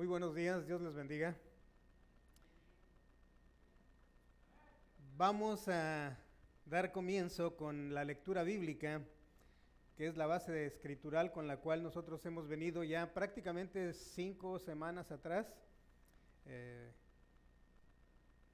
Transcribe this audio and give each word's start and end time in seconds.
Muy 0.00 0.06
buenos 0.06 0.34
días, 0.34 0.66
Dios 0.66 0.80
les 0.80 0.94
bendiga. 0.94 1.36
Vamos 5.18 5.68
a 5.68 6.16
dar 6.64 6.90
comienzo 6.90 7.54
con 7.54 7.92
la 7.92 8.02
lectura 8.06 8.42
bíblica, 8.42 9.02
que 9.98 10.06
es 10.06 10.16
la 10.16 10.24
base 10.24 10.64
escritural 10.64 11.32
con 11.32 11.46
la 11.46 11.58
cual 11.58 11.82
nosotros 11.82 12.24
hemos 12.24 12.48
venido 12.48 12.82
ya 12.82 13.12
prácticamente 13.12 13.92
cinco 13.92 14.58
semanas 14.58 15.12
atrás, 15.12 15.54
eh, 16.46 16.90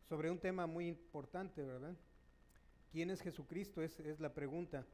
sobre 0.09 0.33
un 0.33 0.41
tema 0.41 0.67
muy 0.67 0.89
importante, 0.89 1.63
¿verdad? 1.63 1.95
¿Quién 2.91 3.09
es 3.11 3.21
Jesucristo? 3.21 3.83
Es, 3.83 4.01
es 4.01 4.19
la 4.19 4.35
pregunta. 4.35 4.85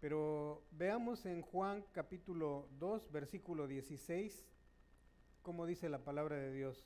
Pero 0.00 0.62
veamos 0.70 1.26
en 1.26 1.42
Juan 1.42 1.84
capítulo 1.92 2.70
2, 2.78 3.12
versículo 3.12 3.66
16, 3.66 4.46
cómo 5.44 5.66
dice 5.66 5.88
la 5.88 5.98
palabra 5.98 6.36
de 6.36 6.52
Dios. 6.52 6.82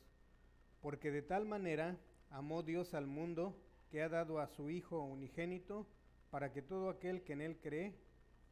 Porque 0.82 1.10
de 1.10 1.22
tal 1.22 1.46
manera 1.46 1.96
amó 2.30 2.62
Dios 2.62 2.92
al 2.92 3.06
mundo 3.06 3.56
que 3.90 4.02
ha 4.02 4.08
dado 4.10 4.40
a 4.40 4.48
su 4.48 4.68
Hijo 4.68 5.00
unigénito 5.00 5.86
para 6.30 6.52
que 6.52 6.60
todo 6.60 6.90
aquel 6.90 7.22
que 7.22 7.32
en 7.32 7.40
Él 7.40 7.56
cree 7.62 7.94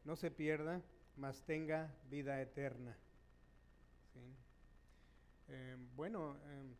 no 0.05 0.15
se 0.15 0.31
pierda, 0.31 0.81
mas 1.17 1.43
tenga 1.43 1.93
vida 2.09 2.41
eterna. 2.41 2.97
Eh, 5.49 5.77
bueno, 5.95 6.37
eh, 6.45 6.73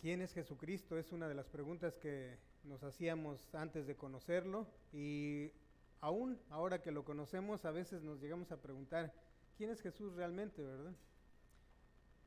¿quién 0.00 0.22
es 0.22 0.32
Jesucristo? 0.32 0.98
Es 0.98 1.12
una 1.12 1.28
de 1.28 1.34
las 1.34 1.46
preguntas 1.46 1.96
que 1.98 2.38
nos 2.64 2.82
hacíamos 2.82 3.54
antes 3.54 3.86
de 3.86 3.96
conocerlo 3.96 4.66
y 4.92 5.52
aún 6.00 6.40
ahora 6.50 6.80
que 6.80 6.90
lo 6.90 7.04
conocemos 7.04 7.64
a 7.64 7.70
veces 7.70 8.02
nos 8.02 8.20
llegamos 8.20 8.50
a 8.50 8.60
preguntar, 8.60 9.12
¿quién 9.58 9.70
es 9.70 9.80
Jesús 9.80 10.14
realmente, 10.14 10.62
verdad? 10.62 10.94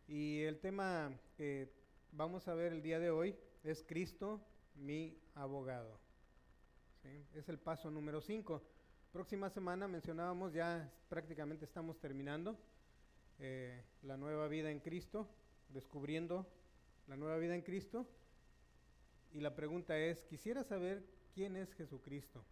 Y 0.05 0.41
el 0.41 0.59
tema 0.59 1.17
que 1.37 1.71
vamos 2.11 2.49
a 2.49 2.53
ver 2.53 2.73
el 2.73 2.81
día 2.81 2.99
de 2.99 3.09
hoy 3.09 3.33
es 3.63 3.85
Cristo, 3.87 4.45
mi 4.75 5.17
abogado. 5.33 5.97
Es 7.33 7.47
el 7.47 7.57
paso 7.57 7.89
número 7.89 8.19
5. 8.19 8.61
Próxima 9.13 9.49
semana 9.49 9.87
mencionábamos, 9.87 10.51
ya 10.51 10.93
prácticamente 11.07 11.63
estamos 11.63 11.97
terminando 12.01 12.59
eh, 13.39 13.81
la 14.01 14.17
nueva 14.17 14.49
vida 14.49 14.69
en 14.69 14.81
Cristo, 14.81 15.29
descubriendo 15.69 16.45
la 17.07 17.15
nueva 17.15 17.37
vida 17.37 17.55
en 17.55 17.61
Cristo. 17.61 18.05
Y 19.31 19.39
la 19.39 19.55
pregunta 19.55 19.97
es, 19.97 20.21
quisiera 20.23 20.65
saber 20.65 21.05
quién 21.33 21.55
es 21.55 21.73
Jesucristo. 21.75 22.43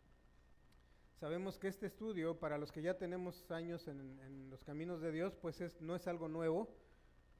Sabemos 1.19 1.57
que 1.57 1.67
este 1.67 1.85
estudio, 1.85 2.39
para 2.39 2.57
los 2.57 2.71
que 2.71 2.81
ya 2.81 2.97
tenemos 2.97 3.51
años 3.51 3.89
en, 3.89 4.49
los 4.49 4.63
caminos 4.63 5.01
de 5.01 5.11
Dios, 5.11 5.35
pues 5.35 5.59
es, 5.59 5.81
no 5.81 5.93
es 5.93 6.07
algo 6.07 6.29
nuevo, 6.29 6.73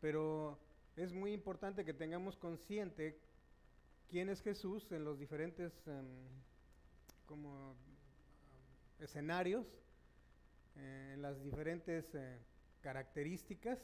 pero 0.01 0.59
es 0.97 1.13
muy 1.13 1.31
importante 1.31 1.85
que 1.85 1.93
tengamos 1.93 2.35
consciente 2.35 3.17
quién 4.09 4.27
es 4.27 4.41
Jesús 4.41 4.91
en 4.91 5.05
los 5.05 5.17
diferentes 5.17 5.71
um, 5.87 6.05
como, 7.25 7.71
um, 7.71 7.77
escenarios, 8.99 9.65
eh, 10.75 11.11
en 11.13 11.21
las 11.21 11.41
diferentes 11.41 12.13
eh, 12.15 12.37
características, 12.81 13.79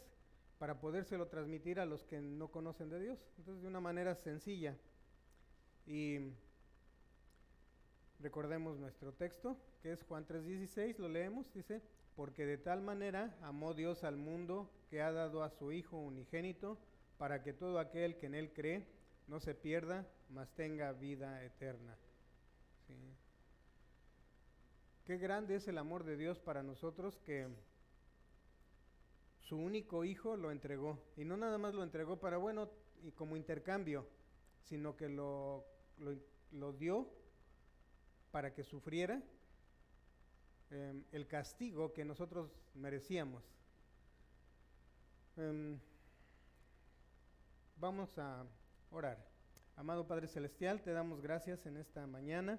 para 0.60 0.78
podérselo 0.82 1.30
transmitir 1.30 1.80
a 1.80 1.86
los 1.86 2.04
que 2.04 2.20
no 2.20 2.50
conocen 2.52 2.90
de 2.90 3.00
Dios. 3.00 3.20
Entonces, 3.38 3.62
de 3.62 3.70
una 3.70 3.80
manera 3.80 4.14
sencilla. 4.16 4.76
Y 5.88 6.34
recordemos 8.20 8.78
nuestro 8.78 9.14
texto, 9.14 9.58
que 9.86 9.92
es 9.92 10.02
Juan 10.02 10.26
3:16, 10.26 10.98
lo 10.98 11.08
leemos, 11.08 11.54
dice, 11.54 11.80
porque 12.16 12.48
de 12.48 12.58
tal 12.58 12.82
manera 12.82 13.38
amó 13.44 13.76
Dios 13.76 14.04
al 14.04 14.18
mundo 14.18 14.68
que 14.90 15.00
ha 15.00 15.12
dado 15.12 15.44
a 15.44 15.52
su 15.52 15.72
Hijo 15.72 16.00
unigénito, 16.00 16.80
para 17.20 17.44
que 17.44 17.54
todo 17.54 17.78
aquel 17.78 18.18
que 18.18 18.26
en 18.26 18.34
Él 18.34 18.52
cree 18.52 18.88
no 19.28 19.40
se 19.40 19.54
pierda, 19.54 20.08
mas 20.30 20.50
tenga 20.56 20.92
vida 20.92 21.44
eterna. 21.44 21.96
Qué 25.06 25.20
grande 25.20 25.58
es 25.58 25.68
el 25.68 25.78
amor 25.78 26.04
de 26.04 26.18
Dios 26.18 26.40
para 26.40 26.64
nosotros 26.64 27.20
que 27.20 27.48
su 29.42 29.56
único 29.56 30.04
hijo 30.04 30.36
lo 30.36 30.50
entregó. 30.50 30.98
Y 31.16 31.26
no 31.26 31.38
nada 31.38 31.60
más 31.60 31.76
lo 31.76 31.84
entregó 31.84 32.20
para, 32.20 32.38
bueno, 32.38 32.72
y 33.04 33.12
como 33.12 33.38
intercambio, 33.38 34.08
sino 34.64 34.98
que 34.98 35.10
lo, 35.10 35.64
lo 36.54 36.74
dio 36.74 37.08
para 38.32 38.52
que 38.56 38.64
sufriera 38.64 39.22
eh, 40.76 41.04
el 41.12 41.28
castigo 41.28 41.94
que 41.94 42.04
nosotros 42.04 42.52
merecíamos. 42.74 43.44
Eh, 45.38 45.78
Vamos 47.78 48.18
a 48.18 48.46
orar. 48.90 49.18
Amado 49.76 50.08
Padre 50.08 50.28
Celestial, 50.30 50.82
te 50.82 50.94
damos 50.94 51.22
gracias 51.22 51.66
en 51.66 51.76
esta 51.76 52.08
mañana. 52.08 52.58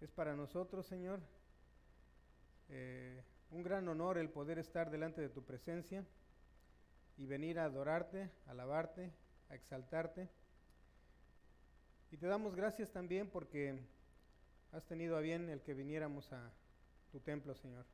Es 0.00 0.10
para 0.10 0.34
nosotros, 0.34 0.86
Señor, 0.86 1.20
eh, 2.70 3.22
un 3.50 3.62
gran 3.62 3.86
honor 3.86 4.16
el 4.16 4.30
poder 4.30 4.58
estar 4.58 4.90
delante 4.90 5.20
de 5.20 5.28
tu 5.28 5.44
presencia 5.44 6.06
y 7.18 7.26
venir 7.26 7.58
a 7.58 7.66
adorarte, 7.66 8.30
a 8.46 8.52
alabarte, 8.52 9.12
a 9.50 9.54
exaltarte. 9.54 10.30
Y 12.10 12.16
te 12.16 12.26
damos 12.26 12.56
gracias 12.56 12.90
también 12.90 13.28
porque 13.28 13.78
has 14.72 14.86
tenido 14.86 15.18
a 15.18 15.20
bien 15.20 15.50
el 15.50 15.60
que 15.60 15.74
viniéramos 15.74 16.32
a 16.32 16.50
tu 17.14 17.20
templo, 17.20 17.54
Señor. 17.54 17.86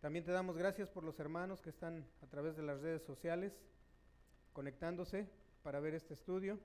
También 0.00 0.24
te 0.24 0.30
damos 0.30 0.56
gracias 0.56 0.88
por 0.88 1.02
los 1.02 1.18
hermanos 1.18 1.60
que 1.60 1.70
están 1.70 2.06
a 2.22 2.26
través 2.28 2.56
de 2.56 2.62
las 2.62 2.80
redes 2.80 3.02
sociales 3.02 3.52
conectándose 4.52 5.28
para 5.64 5.80
ver 5.80 5.94
este 5.94 6.14
estudio, 6.14 6.60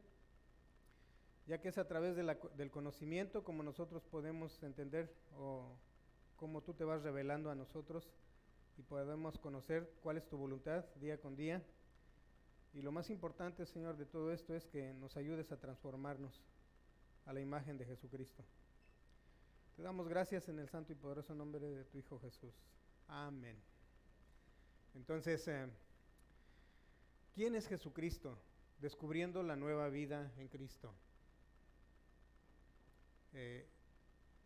ya 1.47 1.59
que 1.59 1.69
es 1.69 1.79
a 1.79 1.87
través 1.87 2.15
de 2.15 2.21
la, 2.21 2.37
del 2.55 2.69
conocimiento 2.69 3.43
como 3.43 3.63
nosotros 3.63 4.03
podemos 4.03 4.61
entender 4.61 5.11
o 5.35 5.75
cómo 6.35 6.61
tú 6.61 6.75
te 6.75 6.83
vas 6.83 7.01
revelando 7.01 7.49
a 7.49 7.55
nosotros 7.55 8.07
y 8.77 8.83
podemos 8.83 9.39
conocer 9.39 9.91
cuál 10.03 10.17
es 10.17 10.29
tu 10.29 10.37
voluntad 10.37 10.85
día 11.01 11.19
con 11.19 11.35
día. 11.35 11.63
Y 12.71 12.83
lo 12.83 12.91
más 12.91 13.09
importante, 13.09 13.65
Señor, 13.65 13.97
de 13.97 14.05
todo 14.05 14.31
esto 14.31 14.53
es 14.53 14.67
que 14.67 14.93
nos 14.93 15.17
ayudes 15.17 15.51
a 15.51 15.59
transformarnos 15.59 16.39
a 17.25 17.33
la 17.33 17.41
imagen 17.41 17.79
de 17.79 17.85
Jesucristo. 17.85 18.43
Te 19.75 19.83
damos 19.83 20.07
gracias 20.07 20.47
en 20.49 20.59
el 20.59 20.69
santo 20.69 20.91
y 20.91 20.95
poderoso 20.95 21.33
nombre 21.33 21.67
de 21.67 21.83
tu 21.85 21.97
Hijo 21.97 22.19
Jesús. 22.19 22.53
Amén. 23.07 23.57
Entonces, 24.93 25.47
eh, 25.47 25.67
¿Quién 27.33 27.55
es 27.55 27.67
Jesucristo? 27.67 28.37
Descubriendo 28.79 29.41
la 29.41 29.55
nueva 29.55 29.89
vida 29.89 30.31
en 30.37 30.47
Cristo. 30.49 30.93
Eh, 33.33 33.65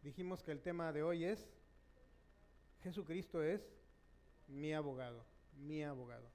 dijimos 0.02 0.42
que 0.42 0.54
el 0.54 0.62
tema 0.62 0.94
de 0.94 1.04
hoy 1.04 1.26
es, 1.26 1.46
Jesucristo 2.84 3.44
es 3.44 3.62
mi 4.48 4.74
abogado, 4.74 5.26
mi 5.58 5.84
abogado. 5.84 6.30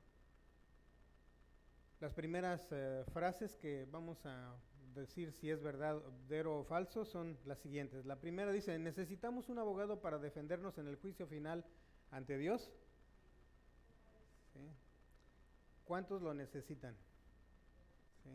Las 2.00 2.12
primeras 2.12 2.60
eh, 2.70 3.02
frases 3.14 3.56
que 3.56 3.86
vamos 3.90 4.18
a 4.26 4.54
decir 4.94 5.32
si 5.32 5.50
es 5.50 5.62
verdadero 5.62 6.58
o 6.58 6.64
falso 6.64 7.04
son 7.04 7.38
las 7.44 7.58
siguientes. 7.58 8.04
La 8.04 8.16
primera 8.16 8.52
dice, 8.52 8.78
necesitamos 8.78 9.48
un 9.48 9.58
abogado 9.58 10.00
para 10.00 10.18
defendernos 10.18 10.78
en 10.78 10.88
el 10.88 10.96
juicio 10.96 11.26
final 11.26 11.64
ante 12.10 12.38
Dios. 12.38 12.70
¿Cuántos 15.84 16.22
lo 16.22 16.32
necesitan? 16.32 16.94
¿Sí? 18.22 18.30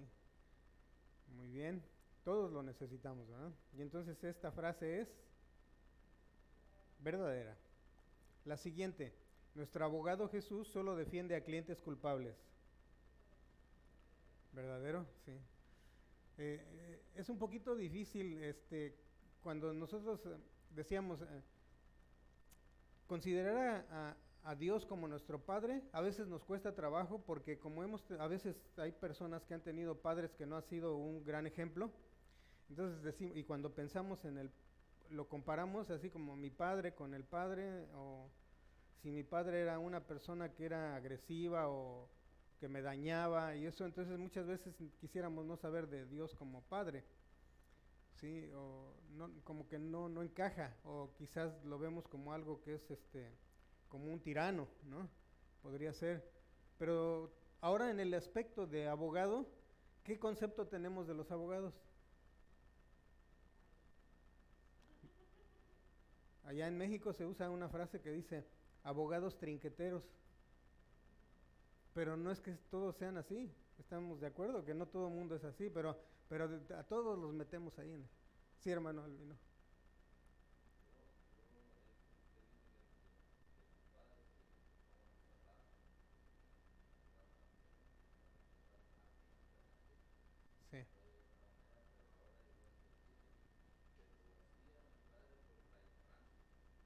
Muy 1.35 1.47
bien, 1.47 1.81
todos 2.23 2.51
lo 2.51 2.61
necesitamos, 2.61 3.27
¿verdad? 3.29 3.51
Y 3.77 3.81
entonces 3.81 4.21
esta 4.23 4.51
frase 4.51 5.01
es 5.01 5.07
verdadera. 6.99 7.55
La 8.45 8.57
siguiente, 8.57 9.13
nuestro 9.55 9.85
abogado 9.85 10.29
Jesús 10.29 10.67
solo 10.67 10.95
defiende 10.95 11.35
a 11.35 11.43
clientes 11.43 11.81
culpables. 11.81 12.35
¿Verdadero? 14.53 15.05
Sí. 15.25 15.33
Eh, 16.37 17.01
es 17.15 17.29
un 17.29 17.37
poquito 17.37 17.75
difícil 17.75 18.41
este, 18.43 18.95
cuando 19.41 19.73
nosotros 19.73 20.21
decíamos 20.69 21.21
eh, 21.21 21.25
considerar 23.07 23.85
a, 23.89 24.15
a 24.43 24.55
Dios 24.55 24.85
como 24.85 25.07
nuestro 25.07 25.39
Padre, 25.39 25.81
a 25.91 26.01
veces 26.01 26.27
nos 26.27 26.43
cuesta 26.43 26.75
trabajo 26.75 27.21
porque 27.25 27.57
como 27.57 27.83
hemos, 27.83 28.09
a 28.11 28.27
veces 28.27 28.55
hay 28.77 28.91
personas 28.91 29.43
que 29.45 29.53
han 29.53 29.61
tenido 29.61 29.95
padres 29.95 30.33
que 30.35 30.45
no 30.45 30.55
han 30.55 30.63
sido 30.63 30.95
un 30.95 31.25
gran 31.25 31.47
ejemplo, 31.47 31.91
entonces 32.69 33.01
decimos, 33.01 33.35
y 33.35 33.43
cuando 33.43 33.73
pensamos 33.73 34.23
en 34.25 34.37
el, 34.37 34.51
lo 35.09 35.27
comparamos 35.27 35.89
así 35.89 36.09
como 36.09 36.35
mi 36.35 36.49
padre 36.49 36.93
con 36.93 37.13
el 37.13 37.23
padre, 37.23 37.87
o 37.95 38.29
si 39.01 39.11
mi 39.11 39.23
padre 39.23 39.61
era 39.61 39.79
una 39.79 40.01
persona 40.01 40.53
que 40.53 40.65
era 40.65 40.95
agresiva 40.95 41.69
o 41.69 42.09
que 42.59 42.67
me 42.67 42.81
dañaba 42.81 43.55
y 43.55 43.65
eso, 43.65 43.85
entonces 43.85 44.17
muchas 44.17 44.47
veces 44.47 44.75
quisiéramos 44.99 45.45
no 45.45 45.57
saber 45.57 45.87
de 45.87 46.05
Dios 46.05 46.33
como 46.35 46.61
Padre, 46.63 47.03
¿sí? 48.15 48.49
O 48.55 48.93
no, 49.11 49.29
como 49.43 49.67
que 49.67 49.79
no, 49.79 50.09
no 50.09 50.23
encaja, 50.23 50.75
o 50.83 51.11
quizás 51.17 51.63
lo 51.63 51.77
vemos 51.79 52.07
como 52.07 52.33
algo 52.33 52.61
que 52.61 52.75
es 52.75 52.91
este 52.91 53.31
como 53.89 54.11
un 54.11 54.19
tirano, 54.19 54.67
¿no? 54.83 55.09
podría 55.61 55.93
ser. 55.93 56.23
Pero 56.77 57.29
ahora 57.59 57.89
en 57.89 57.99
el 57.99 58.13
aspecto 58.13 58.67
de 58.67 58.87
abogado, 58.87 59.45
¿qué 60.03 60.17
concepto 60.17 60.67
tenemos 60.67 61.07
de 61.07 61.13
los 61.13 61.29
abogados? 61.31 61.73
Allá 66.45 66.67
en 66.67 66.77
México 66.77 67.11
se 67.11 67.25
usa 67.25 67.49
una 67.49 67.67
frase 67.67 67.99
que 67.99 68.11
dice 68.11 68.45
abogados 68.83 69.37
trinqueteros. 69.37 70.03
Pero 71.97 72.15
no 72.15 72.29
es 72.29 72.39
que 72.39 72.51
todos 72.69 72.95
sean 72.95 73.17
así. 73.17 73.51
Estamos 73.79 74.21
de 74.21 74.27
acuerdo 74.27 74.63
que 74.63 74.75
no 74.75 74.85
todo 74.85 75.07
el 75.07 75.15
mundo 75.15 75.35
es 75.35 75.43
así, 75.43 75.67
pero, 75.71 75.97
pero 76.29 76.47
a 76.77 76.83
todos 76.83 77.17
los 77.17 77.33
metemos 77.33 77.79
ahí 77.79 77.91
en 77.91 78.07
Sí, 78.59 78.69
hermano 78.69 79.03
Albino. 79.03 79.35
Sí. 90.69 90.77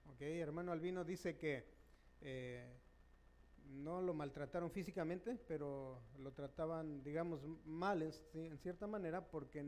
Ok, 0.05 0.21
hermano 0.21 0.71
Albino 0.71 1.03
dice 1.03 1.37
que 1.37 1.65
eh, 2.21 2.65
no 3.69 4.01
lo 4.01 4.13
maltrataron 4.13 4.71
físicamente, 4.71 5.37
pero 5.47 6.01
lo 6.19 6.31
trataban, 6.31 7.03
digamos, 7.03 7.41
mal 7.65 8.01
en, 8.33 8.57
cierta 8.57 8.87
manera 8.87 9.25
porque 9.25 9.65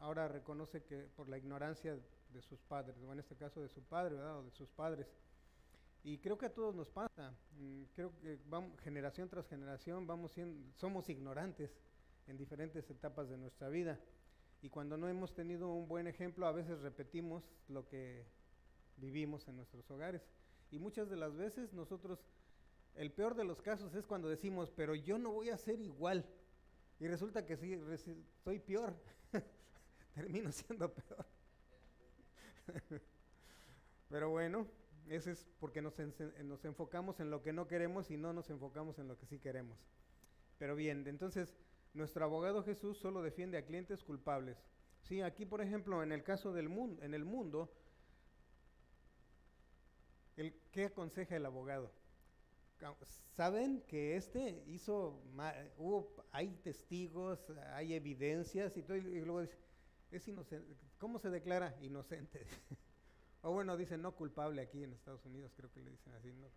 ahora 0.00 0.28
reconoce 0.28 0.82
que 0.84 1.08
por 1.16 1.28
la 1.28 1.38
ignorancia 1.38 1.98
de 2.30 2.42
sus 2.42 2.60
padres, 2.60 2.96
o 3.02 3.12
en 3.12 3.20
este 3.20 3.36
caso 3.36 3.60
de 3.60 3.68
su 3.68 3.82
padre, 3.82 4.16
¿verdad? 4.16 4.38
o 4.38 4.42
de 4.44 4.50
sus 4.50 4.68
padres. 4.70 5.06
Y 6.02 6.18
creo 6.18 6.36
que 6.36 6.46
a 6.46 6.52
todos 6.52 6.74
nos 6.74 6.90
pasa, 6.90 7.32
mm, 7.58 7.84
creo 7.94 8.12
que 8.20 8.38
vamos, 8.46 8.78
generación 8.80 9.28
tras 9.28 9.48
generación 9.48 10.06
vamos 10.06 10.32
siendo, 10.32 10.70
somos 10.74 11.08
ignorantes 11.08 11.70
en 12.26 12.36
diferentes 12.36 12.88
etapas 12.90 13.28
de 13.28 13.38
nuestra 13.38 13.68
vida. 13.68 13.98
Y 14.60 14.68
cuando 14.68 14.96
no 14.96 15.08
hemos 15.08 15.34
tenido 15.34 15.72
un 15.72 15.88
buen 15.88 16.06
ejemplo, 16.06 16.46
a 16.46 16.52
veces 16.52 16.80
repetimos 16.80 17.42
lo 17.68 17.86
que 17.86 18.26
vivimos 18.96 19.46
en 19.48 19.56
nuestros 19.56 19.90
hogares. 19.90 20.22
Y 20.70 20.78
muchas 20.78 21.08
de 21.08 21.16
las 21.16 21.34
veces 21.36 21.72
nosotros 21.72 22.18
el 22.96 23.10
peor 23.10 23.34
de 23.34 23.44
los 23.44 23.60
casos 23.60 23.94
es 23.94 24.06
cuando 24.06 24.28
decimos, 24.28 24.70
pero 24.70 24.94
yo 24.94 25.18
no 25.18 25.32
voy 25.32 25.50
a 25.50 25.58
ser 25.58 25.80
igual. 25.80 26.24
Y 27.00 27.08
resulta 27.08 27.44
que 27.44 27.56
sí, 27.56 27.78
soy 28.44 28.58
peor. 28.60 28.94
Termino 30.14 30.52
siendo 30.52 30.92
peor. 30.92 31.26
pero 34.08 34.30
bueno, 34.30 34.68
eso 35.08 35.30
es 35.30 35.46
porque 35.58 35.82
nos, 35.82 35.98
enfocamos 36.64 37.20
en 37.20 37.30
lo 37.30 37.42
que 37.42 37.52
no 37.52 37.66
queremos 37.66 38.10
y 38.10 38.16
no 38.16 38.32
nos 38.32 38.48
enfocamos 38.50 38.98
en 38.98 39.08
lo 39.08 39.18
que 39.18 39.26
sí 39.26 39.38
queremos. 39.38 39.78
Pero 40.58 40.76
bien, 40.76 41.06
entonces 41.08 41.56
nuestro 41.94 42.24
abogado 42.24 42.62
Jesús 42.62 42.96
solo 42.98 43.22
defiende 43.22 43.58
a 43.58 43.66
clientes 43.66 44.04
culpables. 44.04 44.56
Sí, 45.02 45.20
aquí 45.20 45.44
por 45.44 45.60
ejemplo, 45.60 46.02
en 46.02 46.12
el 46.12 46.22
caso 46.22 46.52
del 46.52 46.68
mundo, 46.68 47.02
en 47.02 47.12
el 47.12 47.24
mundo, 47.24 47.70
¿qué 50.70 50.84
aconseja 50.84 51.36
el 51.36 51.44
abogado? 51.44 51.92
Saben 53.32 53.82
que 53.88 54.16
este 54.16 54.62
hizo, 54.66 55.22
hubo, 55.76 56.14
hay 56.30 56.48
testigos, 56.62 57.38
hay 57.72 57.94
evidencias 57.94 58.76
y 58.76 58.82
todo, 58.82 58.96
y 58.96 59.20
luego 59.20 59.42
dice, 59.42 59.58
es 60.10 60.26
inocente, 60.28 60.76
¿cómo 60.98 61.18
se 61.18 61.30
declara? 61.30 61.76
Inocente. 61.80 62.46
o 63.42 63.52
bueno, 63.52 63.76
dice 63.76 63.98
no 63.98 64.14
culpable 64.14 64.62
aquí 64.62 64.82
en 64.82 64.92
Estados 64.92 65.24
Unidos, 65.24 65.52
creo 65.56 65.70
que 65.72 65.80
le 65.80 65.90
dicen 65.90 66.14
así, 66.14 66.32
¿no? 66.32 66.48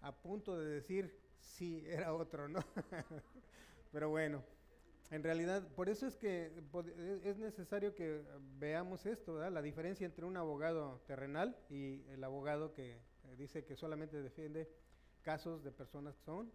A 0.00 0.12
punto 0.12 0.58
de 0.58 0.66
decir, 0.66 1.18
sí, 1.40 1.82
era 1.86 2.12
otro, 2.14 2.48
¿no? 2.48 2.60
Pero 3.92 4.10
bueno, 4.10 4.44
en 5.10 5.22
realidad, 5.22 5.66
por 5.74 5.88
eso 5.88 6.06
es 6.06 6.16
que 6.16 6.52
e, 6.96 7.20
es 7.24 7.38
necesario 7.38 7.94
que 7.94 8.22
veamos 8.58 9.06
esto, 9.06 9.48
la 9.50 9.62
diferencia 9.62 10.04
entre 10.04 10.24
un 10.24 10.36
abogado 10.36 11.00
terrenal 11.06 11.56
y 11.68 12.02
el 12.10 12.24
abogado 12.24 12.72
que 12.72 12.92
eh, 12.92 13.00
dice 13.36 13.64
que 13.64 13.76
solamente 13.76 14.20
defiende 14.22 14.68
casos 15.22 15.62
de 15.62 15.70
personas 15.72 16.16
que 16.16 16.24
son 16.24 16.50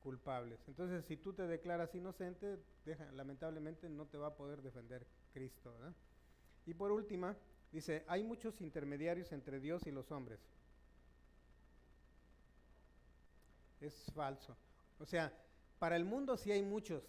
culpables. 0.00 0.60
Entonces, 0.68 1.04
si 1.04 1.16
tú 1.16 1.32
te 1.32 1.46
declaras 1.46 1.94
inocente, 1.94 2.58
lamentablemente 3.14 3.88
no 3.88 4.06
te 4.06 4.18
va 4.18 4.28
a 4.28 4.34
poder 4.34 4.62
defender 4.62 5.06
Cristo. 5.32 5.76
Y 6.66 6.74
por 6.74 6.90
última, 6.90 7.36
dice, 7.70 8.04
hay 8.08 8.24
muchos 8.24 8.60
intermediarios 8.60 9.32
entre 9.32 9.60
Dios 9.60 9.86
y 9.86 9.92
los 9.92 10.10
hombres. 10.10 10.40
es 13.86 14.06
falso. 14.14 14.56
O 14.98 15.04
sea, 15.04 15.32
para 15.78 15.96
el 15.96 16.04
mundo 16.04 16.36
sí 16.36 16.52
hay 16.52 16.62
muchos. 16.62 17.02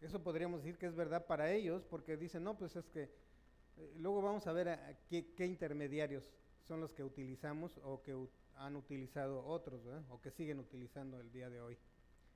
Eso 0.00 0.22
podríamos 0.22 0.62
decir 0.62 0.78
que 0.78 0.86
es 0.86 0.94
verdad 0.94 1.26
para 1.26 1.50
ellos, 1.50 1.84
porque 1.84 2.16
dicen, 2.16 2.44
no, 2.44 2.56
pues 2.56 2.76
es 2.76 2.88
que 2.88 3.02
eh, 3.02 3.92
luego 3.96 4.22
vamos 4.22 4.46
a 4.46 4.52
ver 4.52 4.98
qué, 5.08 5.46
intermediarios 5.46 6.30
son 6.62 6.80
los 6.80 6.92
que 6.92 7.04
utilizamos 7.04 7.78
o 7.82 8.02
que 8.02 8.16
han 8.56 8.76
utilizado 8.76 9.44
otros, 9.44 9.82
o 10.10 10.20
que 10.20 10.30
siguen 10.30 10.58
utilizando 10.58 11.20
el 11.20 11.32
día 11.32 11.50
de 11.50 11.60
hoy, 11.60 11.78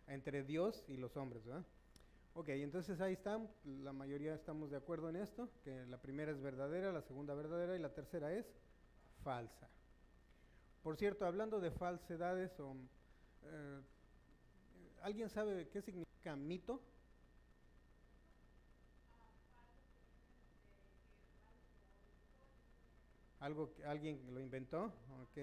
entre 0.06 0.42
Dios 0.42 0.84
y 0.88 0.96
los 0.96 1.16
hombres. 1.16 1.44
¿verdad? 1.44 1.64
Ok, 2.34 2.50
entonces 2.50 3.00
ahí 3.00 3.14
está, 3.14 3.40
la 3.64 3.92
mayoría 3.92 4.34
estamos 4.34 4.70
de 4.70 4.76
acuerdo 4.76 5.08
en 5.08 5.16
esto, 5.16 5.50
que 5.64 5.86
la 5.86 6.00
primera 6.00 6.30
es 6.30 6.40
verdadera, 6.40 6.92
la 6.92 7.02
segunda 7.02 7.34
verdadera 7.34 7.76
y 7.76 7.80
la 7.80 7.92
tercera 7.92 8.32
es 8.32 8.46
falsa. 9.24 9.68
Por 10.82 10.96
cierto, 10.96 11.26
hablando 11.26 11.60
de 11.60 11.70
falsedades, 11.70 12.52
eh, 13.42 13.80
¿alguien 15.02 15.28
sabe 15.28 15.68
qué 15.68 15.82
significa 15.82 16.36
mito? 16.36 16.80
¿Algo 23.40 23.72
que 23.72 23.84
alguien 23.84 24.20
lo 24.32 24.40
inventó? 24.40 24.92
Ok. 25.22 25.38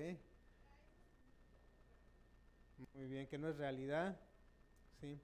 Muy 2.94 3.08
bien, 3.08 3.28
que 3.28 3.38
no 3.38 3.48
es 3.48 3.58
realidad. 3.58 4.20
Sí. 5.00 5.20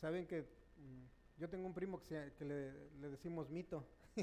Saben 0.00 0.26
que 0.26 0.42
mm, 0.42 1.40
yo 1.40 1.48
tengo 1.48 1.66
un 1.66 1.74
primo 1.74 2.02
que, 2.02 2.32
que 2.38 2.44
le, 2.44 3.08
decimos 3.08 3.48
mito. 3.48 3.86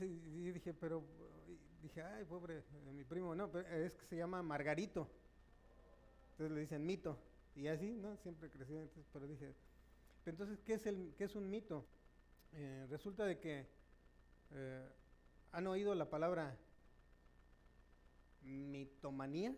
y 0.00 0.50
dije, 0.50 0.74
pero 0.74 1.02
dije, 1.82 2.02
ay, 2.02 2.24
pobre, 2.24 2.62
mi 2.94 3.04
primo, 3.04 3.34
no, 3.34 3.50
pero 3.50 3.66
es 3.68 3.96
que 3.96 4.04
se 4.06 4.16
llama 4.16 4.42
Margarito. 4.42 5.08
Entonces 6.32 6.54
le 6.54 6.60
dicen 6.60 6.84
mito. 6.84 7.18
Y 7.54 7.66
así, 7.66 7.96
¿no? 7.96 8.16
Siempre 8.18 8.50
crecí, 8.50 8.76
entonces, 8.76 9.06
pero 9.12 9.26
dije, 9.26 9.54
entonces, 10.26 10.60
¿qué 10.60 10.74
es, 10.74 10.86
el, 10.86 11.14
qué 11.16 11.24
es 11.24 11.34
un 11.34 11.48
mito? 11.48 11.86
Eh, 12.52 12.86
resulta 12.90 13.24
de 13.24 13.38
que 13.38 13.66
eh, 14.52 14.88
han 15.52 15.66
oído 15.66 15.94
la 15.94 16.08
palabra 16.08 16.56
mitomanía 18.42 19.54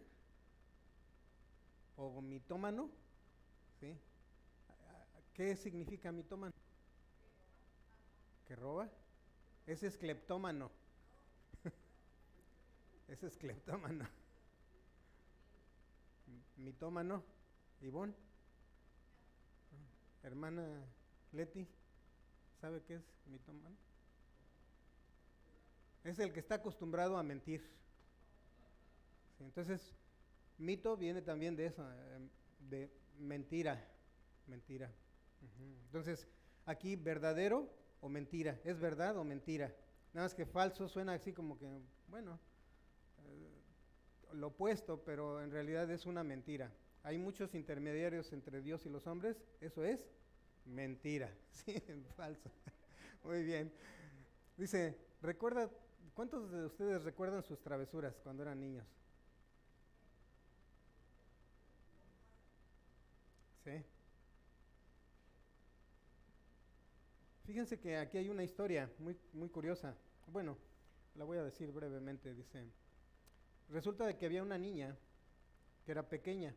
o 1.96 2.20
mitómano, 2.20 2.90
¿sí? 3.80 3.96
¿Qué 5.34 5.56
significa 5.56 6.12
mitómano? 6.12 6.52
¿Que 8.46 8.56
roba? 8.56 8.88
Es 9.66 9.96
cleptómano. 9.96 10.70
Ese 13.08 13.26
es 13.28 13.36
cleptómano. 13.36 14.06
mitómano, 16.56 17.22
Ivonne. 17.80 18.14
Hermana 20.22 20.84
Leti, 21.32 21.66
¿sabe 22.60 22.82
qué 22.82 22.94
es 22.94 23.02
mitómano? 23.26 23.91
Es 26.04 26.18
el 26.18 26.32
que 26.32 26.40
está 26.40 26.56
acostumbrado 26.56 27.16
a 27.16 27.22
mentir. 27.22 27.62
entonces, 29.38 29.94
mito 30.58 30.96
viene 30.96 31.20
también 31.22 31.56
de 31.56 31.66
eso, 31.66 31.82
em, 32.14 32.28
de 32.70 32.90
mentira, 33.18 33.84
mentira. 34.46 34.90
Entonces, 35.86 36.28
aquí 36.66 36.96
verdadero 36.96 37.68
o 38.00 38.08
mentira, 38.08 38.60
es 38.64 38.78
verdad 38.78 39.16
o 39.16 39.24
mentira. 39.24 39.74
Nada 40.12 40.26
más 40.26 40.34
que 40.34 40.46
falso 40.46 40.88
suena 40.88 41.14
así 41.14 41.32
como 41.32 41.58
que, 41.58 41.66
bueno, 42.08 42.38
eh, 43.24 43.62
lo 44.34 44.48
opuesto, 44.48 45.02
pero 45.04 45.42
en 45.42 45.50
realidad 45.50 45.90
es 45.90 46.06
una 46.06 46.22
mentira. 46.22 46.70
Hay 47.02 47.18
muchos 47.18 47.54
intermediarios 47.54 48.32
entre 48.32 48.60
Dios 48.60 48.86
y 48.86 48.88
los 48.88 49.06
hombres, 49.06 49.42
eso 49.60 49.84
es 49.84 50.00
mentira, 50.64 51.32
sí, 51.50 51.82
falso. 52.16 52.50
Muy 53.24 53.42
bien. 53.44 53.72
Dice, 54.56 54.96
recuerda, 55.20 55.70
¿cuántos 56.14 56.50
de 56.50 56.66
ustedes 56.66 57.02
recuerdan 57.02 57.42
sus 57.42 57.60
travesuras 57.60 58.18
cuando 58.22 58.42
eran 58.42 58.60
niños? 58.60 58.86
Sí. 63.64 63.84
Fíjense 67.44 67.78
que 67.78 67.96
aquí 67.96 68.18
hay 68.18 68.28
una 68.28 68.44
historia 68.44 68.90
muy, 68.98 69.16
muy 69.32 69.48
curiosa. 69.48 69.94
Bueno, 70.26 70.56
la 71.14 71.24
voy 71.24 71.38
a 71.38 71.44
decir 71.44 71.70
brevemente. 71.70 72.34
Dice, 72.34 72.66
resulta 73.68 74.06
de 74.06 74.16
que 74.16 74.26
había 74.26 74.42
una 74.42 74.58
niña 74.58 74.96
que 75.84 75.92
era 75.92 76.08
pequeña 76.08 76.54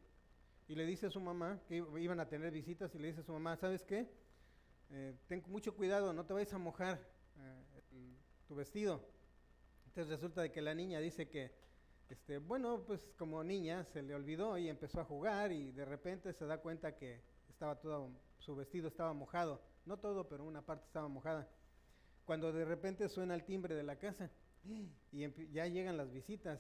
y 0.68 0.76
le 0.76 0.86
dice 0.86 1.08
a 1.08 1.10
su 1.10 1.20
mamá 1.20 1.60
que 1.68 1.84
iban 2.00 2.20
a 2.20 2.28
tener 2.28 2.52
visitas 2.52 2.94
y 2.96 3.00
le 3.00 3.10
dice 3.10 3.22
a 3.22 3.24
su 3.24 3.34
mamá, 3.34 3.56
¿sabes 3.58 3.84
qué? 3.84 4.08
Eh, 4.92 5.16
ten 5.28 5.44
mucho 5.48 5.76
cuidado, 5.76 6.14
no 6.14 6.26
te 6.26 6.34
vayas 6.34 6.54
a 6.54 6.58
mojar 6.58 7.00
eh, 7.38 7.64
tu 8.48 8.56
vestido. 8.56 9.15
Entonces 9.96 10.20
resulta 10.20 10.42
de 10.42 10.52
que 10.52 10.62
la 10.62 10.76
niña 10.76 11.00
dice 11.00 11.30
que, 11.30 11.54
este, 12.10 12.40
bueno, 12.40 12.84
pues 12.86 13.00
como 13.18 13.42
niña 13.46 13.86
se 13.86 14.02
le 14.02 14.14
olvidó 14.14 14.58
y 14.58 14.68
empezó 14.68 15.00
a 15.00 15.06
jugar 15.06 15.54
y 15.54 15.72
de 15.72 15.86
repente 15.86 16.34
se 16.34 16.46
da 16.46 16.58
cuenta 16.58 16.98
que 16.98 17.22
estaba 17.48 17.80
todo, 17.80 18.12
su 18.40 18.58
vestido 18.58 18.90
estaba 18.90 19.14
mojado. 19.14 19.62
No 19.86 19.96
todo, 19.96 20.28
pero 20.28 20.44
una 20.44 20.62
parte 20.62 20.86
estaba 20.86 21.08
mojada. 21.08 21.48
Cuando 22.26 22.52
de 22.52 22.66
repente 22.66 23.08
suena 23.08 23.36
el 23.36 23.46
timbre 23.46 23.74
de 23.74 23.84
la 23.84 23.96
casa 23.96 24.30
y 24.66 24.92
ya 25.54 25.66
llegan 25.68 25.96
las 25.96 26.12
visitas. 26.12 26.60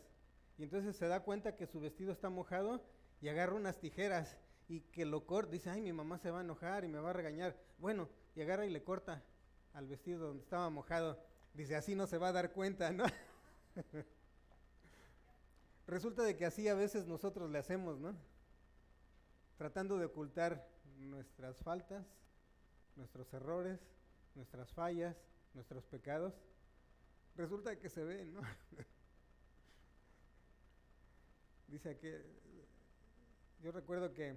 Y 0.57 0.63
entonces 0.63 0.95
se 0.95 1.09
da 1.09 1.19
cuenta 1.19 1.57
que 1.57 1.67
su 1.67 1.81
vestido 1.81 2.13
está 2.13 2.29
mojado 2.29 2.85
y 3.19 3.27
agarra 3.27 3.55
unas 3.55 3.77
tijeras 3.81 4.37
y 4.69 4.79
que 4.79 5.03
lo 5.03 5.25
corta. 5.25 5.51
Dice, 5.51 5.69
ay, 5.69 5.81
mi 5.81 5.91
mamá 5.91 6.19
se 6.19 6.31
va 6.31 6.39
a 6.39 6.43
enojar 6.43 6.85
y 6.85 6.87
me 6.87 6.99
va 6.99 7.09
a 7.09 7.13
regañar. 7.13 7.53
Bueno, 7.79 8.07
y 8.33 8.41
agarra 8.43 8.65
y 8.65 8.69
le 8.69 8.81
corta 8.81 9.21
al 9.73 9.87
vestido 9.87 10.25
donde 10.25 10.43
estaba 10.43 10.69
mojado. 10.69 11.21
Dice, 11.55 11.75
así 11.75 11.95
no 11.95 12.05
se 12.05 12.17
va 12.17 12.27
a 12.27 12.33
dar 12.33 12.51
cuenta, 12.51 12.91
¿no? 12.91 13.05
Resulta 15.87 16.23
de 16.23 16.35
que 16.35 16.45
así 16.45 16.67
a 16.67 16.75
veces 16.75 17.05
nosotros 17.05 17.49
le 17.49 17.57
hacemos, 17.59 17.97
¿no? 17.97 18.13
Tratando 19.57 19.97
de 19.97 20.05
ocultar 20.05 20.67
nuestras 20.97 21.57
faltas, 21.61 22.05
nuestros 22.97 23.33
errores, 23.33 23.79
nuestras 24.33 24.73
fallas, 24.73 25.15
nuestros 25.53 25.85
pecados, 25.85 26.33
resulta 27.35 27.79
que 27.79 27.89
se 27.89 28.03
ven, 28.03 28.33
¿no? 28.33 28.41
Dice 31.67 31.97
que 31.97 32.21
yo 33.61 33.71
recuerdo 33.71 34.13
que 34.13 34.35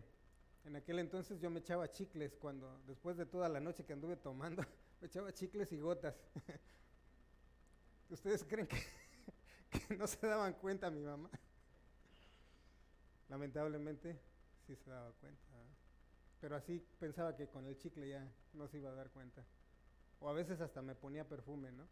en 0.64 0.76
aquel 0.76 1.00
entonces 1.00 1.40
yo 1.40 1.50
me 1.50 1.60
echaba 1.60 1.90
chicles 1.90 2.36
cuando, 2.36 2.80
después 2.86 3.16
de 3.16 3.26
toda 3.26 3.48
la 3.48 3.58
noche 3.58 3.84
que 3.84 3.92
anduve 3.92 4.16
tomando, 4.16 4.62
me 5.00 5.08
echaba 5.08 5.32
chicles 5.32 5.72
y 5.72 5.80
gotas. 5.80 6.14
¿Ustedes 8.10 8.44
creen 8.44 8.66
que, 9.70 9.96
no 9.96 10.06
se 10.06 10.26
daban 10.26 10.54
cuenta 10.54 10.90
mi 10.90 11.02
mamá? 11.02 11.30
Lamentablemente 13.28 14.18
sí 14.66 14.74
se 14.76 14.90
daba 14.90 15.12
cuenta. 15.12 15.42
Pero 16.40 16.56
así 16.56 16.82
pensaba 16.98 17.36
que 17.36 17.48
con 17.48 17.66
el 17.66 17.76
chicle 17.76 18.08
ya 18.08 18.26
no 18.54 18.68
se 18.68 18.78
iba 18.78 18.90
a 18.90 18.94
dar 18.94 19.10
cuenta. 19.10 19.44
O 20.20 20.28
a 20.28 20.32
veces 20.32 20.60
hasta 20.60 20.80
me 20.82 20.94
ponía 20.94 21.28
perfume, 21.28 21.72
¿no? 21.72 21.86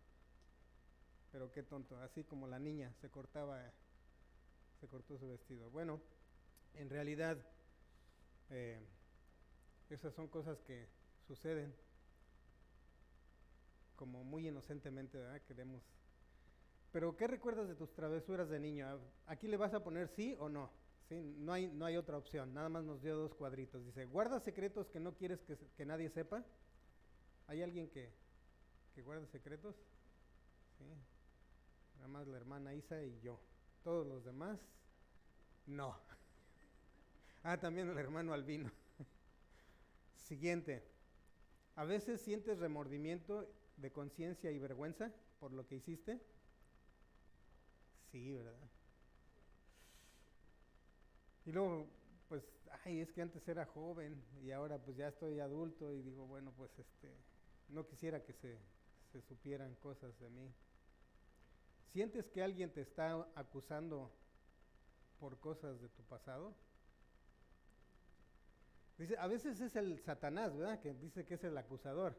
Pero 1.32 1.52
qué 1.52 1.62
tonto, 1.62 1.99
así 2.00 2.25
como 2.25 2.46
la 2.46 2.58
niña 2.58 2.94
se 3.00 3.11
cortaba, 3.11 3.61
se 4.80 4.88
cortó 4.88 5.18
su 5.18 5.28
vestido. 5.28 5.70
Bueno, 5.70 6.00
en 6.75 6.88
realidad 6.88 7.37
eh, 8.50 8.80
esas 9.90 10.14
son 10.14 10.28
cosas 10.28 10.61
que 10.62 10.88
suceden 11.26 11.75
como 13.96 14.23
muy 14.25 14.46
inocentemente, 14.46 15.18
¿verdad? 15.18 15.40
Queremos. 15.42 15.82
Pero 16.96 17.14
¿qué 17.14 17.26
recuerdas 17.26 17.68
de 17.68 17.74
tus 17.74 17.92
travesuras 17.92 18.48
de 18.48 18.58
niño? 18.58 18.98
Aquí 19.26 19.48
le 19.48 19.58
vas 19.58 19.74
a 19.74 19.84
poner 19.84 20.08
sí 20.08 20.34
o 20.38 20.48
no. 20.48 20.70
Sí, 21.10 21.20
no 21.36 21.52
hay, 21.52 21.66
no 21.66 21.84
hay 21.84 21.98
otra 21.98 22.16
opción, 22.16 22.54
nada 22.54 22.70
más 22.70 22.84
nos 22.84 23.02
dio 23.02 23.18
dos 23.18 23.34
cuadritos. 23.34 23.84
Dice, 23.84 24.06
guarda 24.06 24.40
secretos 24.40 24.88
que 24.88 24.98
no 24.98 25.14
quieres 25.14 25.42
que, 25.42 25.58
que 25.76 25.84
nadie 25.84 26.08
sepa. 26.08 26.42
¿Hay 27.48 27.60
alguien 27.60 27.90
que, 27.90 28.14
que 28.94 29.02
guarda 29.02 29.26
secretos? 29.26 29.76
Sí, 30.78 30.86
nada 31.96 32.08
más 32.08 32.26
la 32.28 32.38
hermana 32.38 32.72
Isa 32.72 33.02
y 33.02 33.20
yo. 33.20 33.38
Todos 33.84 34.06
los 34.06 34.24
demás, 34.24 34.58
no. 35.66 35.94
ah, 37.42 37.58
también 37.60 37.90
el 37.90 37.98
hermano 37.98 38.32
Albino. 38.32 38.72
Siguiente. 40.16 40.82
A 41.74 41.84
veces 41.84 42.22
sientes 42.22 42.58
remordimiento 42.58 43.46
de 43.76 43.92
conciencia 43.92 44.50
y 44.50 44.58
vergüenza 44.58 45.12
por 45.38 45.52
lo 45.52 45.66
que 45.66 45.74
hiciste. 45.74 46.18
Y 51.44 51.52
luego, 51.52 51.87
pues, 52.28 52.42
ay, 52.85 53.00
es 53.00 53.12
que 53.12 53.23
antes 53.23 53.46
era 53.49 53.64
joven 53.66 54.23
y 54.42 54.50
ahora 54.50 54.78
pues 54.78 54.96
ya 54.96 55.08
estoy 55.08 55.38
adulto 55.38 55.92
y 55.92 56.02
digo, 56.02 56.26
bueno, 56.26 56.52
pues 56.56 56.76
este, 56.78 57.14
no 57.68 57.87
quisiera 57.87 58.23
que 58.23 58.32
se, 58.32 58.58
se 59.12 59.23
supieran 59.23 59.75
cosas 59.76 60.18
de 60.18 60.28
mí. 60.30 60.52
¿Sientes 61.92 62.28
que 62.28 62.42
alguien 62.42 62.73
te 62.73 62.82
está 62.82 63.26
acusando 63.35 64.12
por 65.18 65.38
cosas 65.38 65.80
de 65.80 65.88
tu 65.88 66.02
pasado? 66.02 66.54
Dice, 68.99 69.16
a 69.18 69.26
veces 69.26 69.61
es 69.61 69.76
el 69.76 70.00
Satanás, 70.00 70.56
¿verdad? 70.56 70.80
Que 70.80 70.94
dice 70.94 71.25
que 71.25 71.35
es 71.35 71.44
el 71.44 71.56
acusador. 71.56 72.16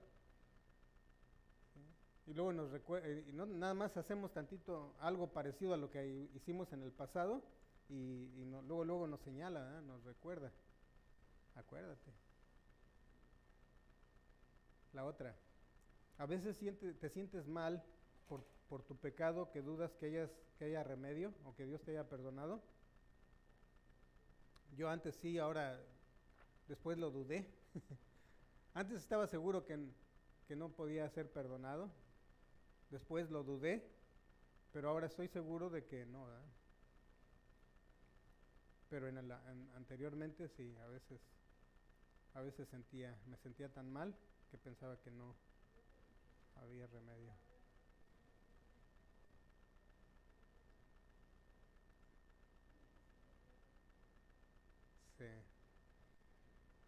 Y 2.27 2.33
luego 2.33 2.51
nos 2.51 2.69
recuerda, 2.71 3.09
y 3.09 3.31
no, 3.31 3.45
nada 3.45 3.73
más 3.73 3.95
hacemos 3.95 4.33
tantito 4.33 4.93
algo 4.99 5.31
parecido 5.31 5.73
a 5.73 5.77
lo 5.77 5.89
que 5.89 6.29
hicimos 6.35 6.73
en 6.73 6.83
el 6.83 6.91
pasado 6.91 7.41
y, 7.89 8.43
luego, 8.67 8.83
luego 8.83 9.07
nos 9.07 9.21
señala, 9.21 9.79
nos 9.81 10.03
recuerda. 10.03 10.51
Acuérdate. 11.55 12.11
La 14.91 15.05
otra. 15.05 15.35
A 16.17 16.25
veces 16.25 16.59
te 16.99 17.09
sientes 17.09 17.47
mal 17.47 17.81
por, 18.27 18.43
por, 18.67 18.83
tu 18.83 18.97
pecado 18.97 19.49
que 19.51 19.61
dudas 19.61 19.95
que, 19.95 20.07
hayas, 20.07 20.31
que 20.59 20.65
haya 20.65 20.83
remedio 20.83 21.33
o 21.45 21.55
que 21.55 21.65
Dios 21.65 21.81
te 21.81 21.91
haya 21.91 22.09
perdonado. 22.09 22.61
Yo 24.75 24.89
antes 24.89 25.15
sí, 25.15 25.37
ahora 25.37 25.79
después 26.67 26.97
lo 26.97 27.09
dudé. 27.09 27.47
antes 28.73 28.97
estaba 28.97 29.27
seguro 29.27 29.65
que, 29.65 29.79
que 30.45 30.57
no 30.57 30.69
podía 30.69 31.09
ser 31.09 31.31
perdonado. 31.31 31.89
Después 32.89 33.29
lo 33.29 33.43
dudé, 33.43 33.83
pero 34.71 34.89
ahora 34.89 35.07
estoy 35.07 35.27
seguro 35.27 35.69
de 35.69 35.85
que 35.85 36.05
no. 36.05 36.27
pero 38.89 39.07
en, 39.07 39.17
anteriormente 39.75 40.47
sí, 40.47 40.75
a 40.77 40.87
veces, 40.87 41.19
a 42.33 42.41
veces 42.41 42.67
sentía, 42.69 43.15
me 43.25 43.37
sentía 43.37 43.69
tan 43.69 43.91
mal 43.91 44.15
que 44.49 44.57
pensaba 44.57 44.97
que 45.01 45.11
no 45.11 45.35
había 46.55 46.87
remedio. 46.87 47.33
Sí. 55.17 55.25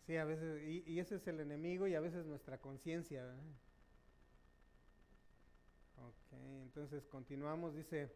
Sí, 0.06 0.18
a 0.18 0.26
veces, 0.26 0.64
y, 0.64 1.00
ese 1.00 1.16
es 1.16 1.28
el 1.28 1.40
enemigo 1.40 1.88
y 1.88 1.96
a 1.96 2.00
veces 2.00 2.26
nuestra 2.26 2.58
conciencia. 2.60 3.36
Ok, 6.08 6.34
entonces 6.64 7.06
continuamos, 7.08 7.76
dice, 7.76 8.12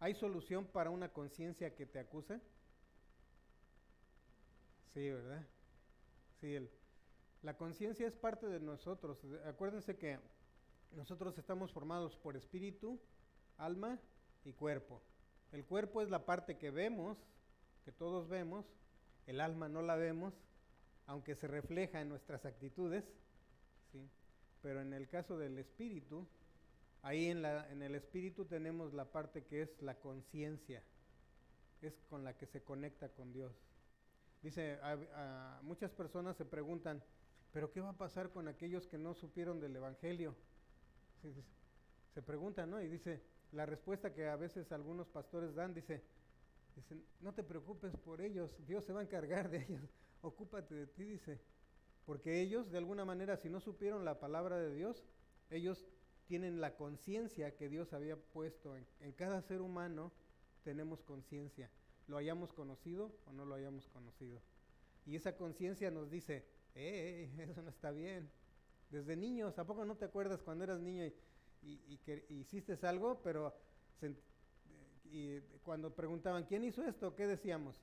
¿hay 0.00 0.14
solución 0.14 0.66
para 0.66 0.90
una 0.90 1.12
conciencia 1.12 1.74
que 1.74 1.86
te 1.86 1.98
acusa? 1.98 2.40
Sí, 4.92 5.10
¿verdad? 5.10 5.46
Sí, 6.40 6.54
el, 6.54 6.70
la 7.42 7.56
conciencia 7.56 8.06
es 8.06 8.14
parte 8.14 8.46
de 8.46 8.60
nosotros. 8.60 9.18
Acuérdense 9.46 9.96
que 9.96 10.18
nosotros 10.92 11.36
estamos 11.38 11.72
formados 11.72 12.16
por 12.16 12.36
espíritu, 12.36 13.00
alma 13.56 13.98
y 14.44 14.52
cuerpo. 14.52 15.02
El 15.52 15.64
cuerpo 15.64 16.02
es 16.02 16.10
la 16.10 16.24
parte 16.24 16.58
que 16.58 16.70
vemos 16.70 17.18
que 17.84 17.92
todos 17.92 18.28
vemos, 18.28 18.64
el 19.26 19.40
alma 19.40 19.68
no 19.68 19.82
la 19.82 19.96
vemos, 19.96 20.34
aunque 21.06 21.34
se 21.34 21.46
refleja 21.46 22.00
en 22.00 22.08
nuestras 22.08 22.46
actitudes, 22.46 23.04
¿sí? 23.92 24.08
pero 24.62 24.80
en 24.80 24.94
el 24.94 25.06
caso 25.06 25.36
del 25.36 25.58
espíritu, 25.58 26.26
ahí 27.04 27.26
en, 27.26 27.42
la, 27.42 27.70
en 27.70 27.82
el 27.82 27.94
espíritu 27.94 28.46
tenemos 28.46 28.94
la 28.94 29.04
parte 29.04 29.44
que 29.44 29.62
es 29.62 29.80
la 29.82 29.94
conciencia, 30.00 30.82
es 31.82 32.00
con 32.08 32.24
la 32.24 32.36
que 32.36 32.46
se 32.46 32.62
conecta 32.62 33.10
con 33.10 33.32
Dios. 33.32 33.52
Dice, 34.42 34.78
muchas 35.62 35.90
personas 35.92 36.36
se 36.36 36.44
preguntan, 36.44 37.02
pero 37.52 37.70
¿qué 37.70 37.80
va 37.80 37.90
a 37.90 37.96
pasar 37.96 38.30
con 38.30 38.48
aquellos 38.48 38.86
que 38.86 38.98
no 38.98 39.14
supieron 39.14 39.60
del 39.60 39.76
Evangelio? 39.76 40.34
Se, 42.14 42.22
preguntan, 42.22 42.70
¿no? 42.70 42.80
Y 42.80 42.88
dice, 42.88 43.22
la 43.52 43.66
respuesta 43.66 44.12
que 44.12 44.26
a 44.28 44.36
veces 44.36 44.72
algunos 44.72 45.06
pastores 45.08 45.54
dan, 45.54 45.74
dice, 45.74 46.02
no 47.20 47.34
te 47.34 47.42
preocupes 47.42 47.96
por 47.96 48.22
ellos, 48.22 48.50
Dios 48.66 48.84
se 48.84 48.92
va 48.92 49.00
a 49.00 49.04
encargar 49.04 49.50
de 49.50 49.62
ellos, 49.62 49.90
ocúpate 50.22 50.74
de 50.74 50.86
ti, 50.86 51.04
dice, 51.04 51.40
porque 52.06 52.40
ellos 52.40 52.70
de 52.70 52.78
alguna 52.78 53.04
manera, 53.04 53.36
si 53.36 53.50
no 53.50 53.60
supieron 53.60 54.04
la 54.04 54.20
palabra 54.20 54.58
de 54.58 54.74
Dios, 54.74 55.04
ellos 55.50 55.86
tienen 56.26 56.60
la 56.60 56.76
conciencia 56.76 57.56
que 57.56 57.68
Dios 57.68 57.92
había 57.92 58.16
puesto 58.16 58.76
en, 58.76 59.12
cada 59.12 59.42
ser 59.42 59.60
humano, 59.60 60.12
tenemos 60.62 61.02
conciencia 61.02 61.70
lo 62.06 62.18
hayamos 62.18 62.52
conocido 62.52 63.12
o 63.26 63.32
no 63.32 63.44
lo 63.44 63.54
hayamos 63.54 63.88
conocido. 63.88 64.40
Y 65.06 65.16
esa 65.16 65.36
conciencia 65.36 65.90
nos 65.90 66.10
dice, 66.10 66.44
eh, 66.74 67.30
eso 67.50 67.62
no 67.62 67.70
está 67.70 67.90
bien. 67.90 68.30
Desde 68.90 69.16
niños, 69.16 69.58
¿a 69.58 69.66
poco 69.66 69.84
no 69.84 69.96
te 69.96 70.04
acuerdas 70.04 70.42
cuando 70.42 70.64
eras 70.64 70.80
niño 70.80 71.10
y, 71.62 71.96
que 72.04 72.26
hiciste 72.28 72.78
algo, 72.86 73.22
pero 73.22 73.54
y 75.04 75.40
cuando 75.62 75.94
preguntaban, 75.94 76.44
¿quién 76.44 76.64
hizo 76.64 76.84
esto? 76.84 77.14
¿Qué 77.14 77.26
decíamos? 77.26 77.80